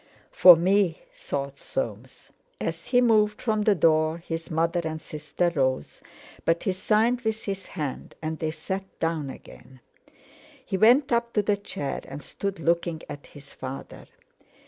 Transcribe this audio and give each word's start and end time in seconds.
"For 0.31 0.55
me!" 0.55 1.03
thought 1.13 1.59
Soames. 1.59 2.31
As 2.59 2.85
he 2.85 3.01
moved 3.01 3.39
from 3.39 3.61
the 3.61 3.75
door 3.75 4.17
his 4.17 4.49
mother 4.49 4.81
and 4.83 4.99
sister 4.99 5.51
rose, 5.53 6.01
but 6.43 6.63
he 6.63 6.71
signed 6.71 7.21
with 7.21 7.43
his 7.45 7.67
hand 7.67 8.15
and 8.19 8.39
they 8.39 8.49
sat 8.49 8.99
down 8.99 9.29
again. 9.29 9.79
He 10.65 10.75
went 10.75 11.11
up 11.11 11.33
to 11.33 11.43
the 11.43 11.55
chair 11.55 12.01
and 12.05 12.23
stood 12.23 12.59
looking 12.59 13.03
at 13.11 13.27
his 13.27 13.53
father. 13.53 14.07